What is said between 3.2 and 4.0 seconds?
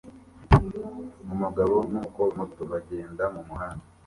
mumuhanda